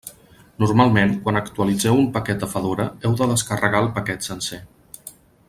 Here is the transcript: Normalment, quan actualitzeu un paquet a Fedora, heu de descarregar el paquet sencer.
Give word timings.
Normalment, 0.61 1.11
quan 1.27 1.37
actualitzeu 1.41 1.99
un 2.05 2.07
paquet 2.15 2.47
a 2.47 2.49
Fedora, 2.55 2.89
heu 3.05 3.15
de 3.21 3.29
descarregar 3.35 3.83
el 3.87 3.93
paquet 3.99 4.31
sencer. 4.31 4.61